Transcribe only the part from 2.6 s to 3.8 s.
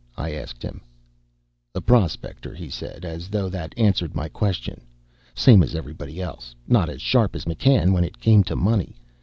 said, as though that